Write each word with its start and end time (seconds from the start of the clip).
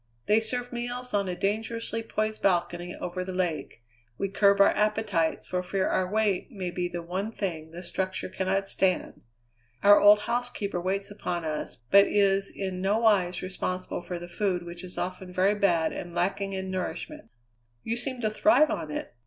They 0.25 0.39
serve 0.39 0.73
meals 0.73 1.13
on 1.13 1.29
a 1.29 1.35
dangerously 1.35 2.01
poised 2.01 2.41
balcony 2.41 2.95
over 2.95 3.23
the 3.23 3.33
lake; 3.35 3.83
we 4.17 4.29
curb 4.29 4.59
our 4.59 4.71
appetites 4.75 5.45
for 5.45 5.61
fear 5.61 5.87
our 5.89 6.09
weight 6.11 6.49
may 6.49 6.71
be 6.71 6.87
the 6.87 7.03
one 7.03 7.31
thing 7.31 7.69
the 7.69 7.83
structure 7.83 8.27
cannot 8.27 8.67
stand. 8.67 9.21
Our 9.83 10.01
old 10.01 10.21
housekeeper 10.21 10.81
waits 10.81 11.11
upon 11.11 11.45
us, 11.45 11.75
but 11.91 12.07
is 12.07 12.49
in 12.49 12.81
no 12.81 12.97
wise 12.97 13.43
responsible 13.43 14.01
for 14.01 14.17
the 14.17 14.27
food 14.27 14.63
which 14.63 14.83
is 14.83 14.97
often 14.97 15.31
very 15.31 15.53
bad 15.53 15.91
and 15.93 16.15
lacking 16.15 16.53
in 16.53 16.71
nourishment." 16.71 17.29
"You 17.83 17.95
seem 17.95 18.21
to 18.21 18.31
thrive 18.31 18.71
on 18.71 18.89
it." 18.89 19.13